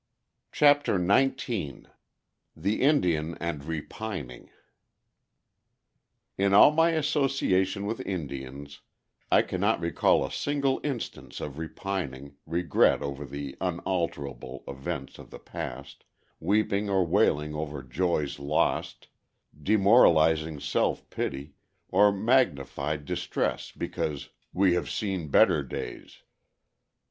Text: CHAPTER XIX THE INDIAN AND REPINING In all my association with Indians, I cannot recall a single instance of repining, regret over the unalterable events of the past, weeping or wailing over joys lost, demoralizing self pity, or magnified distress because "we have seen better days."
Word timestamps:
CHAPTER 0.51 0.97
XIX 0.97 1.85
THE 2.55 2.81
INDIAN 2.81 3.37
AND 3.39 3.63
REPINING 3.65 4.49
In 6.39 6.53
all 6.55 6.71
my 6.71 6.89
association 6.89 7.85
with 7.85 7.99
Indians, 8.01 8.81
I 9.31 9.43
cannot 9.43 9.79
recall 9.79 10.25
a 10.25 10.31
single 10.31 10.79
instance 10.83 11.39
of 11.39 11.59
repining, 11.59 12.35
regret 12.47 13.03
over 13.03 13.23
the 13.25 13.55
unalterable 13.61 14.63
events 14.67 15.19
of 15.19 15.29
the 15.29 15.37
past, 15.37 16.03
weeping 16.39 16.89
or 16.89 17.05
wailing 17.05 17.53
over 17.53 17.83
joys 17.83 18.39
lost, 18.39 19.07
demoralizing 19.61 20.59
self 20.59 21.07
pity, 21.11 21.53
or 21.89 22.11
magnified 22.11 23.05
distress 23.05 23.71
because 23.71 24.29
"we 24.51 24.73
have 24.73 24.89
seen 24.89 25.27
better 25.27 25.61
days." 25.61 26.23